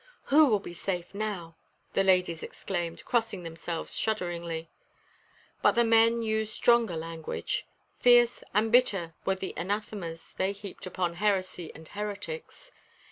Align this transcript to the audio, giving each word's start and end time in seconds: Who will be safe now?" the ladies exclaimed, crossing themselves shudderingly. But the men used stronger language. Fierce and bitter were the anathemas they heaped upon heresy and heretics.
Who 0.33 0.47
will 0.47 0.57
be 0.59 0.73
safe 0.73 1.13
now?" 1.13 1.57
the 1.93 2.03
ladies 2.03 2.41
exclaimed, 2.41 3.05
crossing 3.05 3.43
themselves 3.43 3.95
shudderingly. 3.95 4.67
But 5.61 5.73
the 5.73 5.83
men 5.83 6.23
used 6.23 6.51
stronger 6.53 6.95
language. 6.95 7.67
Fierce 7.99 8.43
and 8.51 8.71
bitter 8.71 9.13
were 9.25 9.35
the 9.35 9.53
anathemas 9.55 10.33
they 10.39 10.53
heaped 10.53 10.87
upon 10.87 11.17
heresy 11.21 11.71
and 11.75 11.87
heretics. 11.87 12.71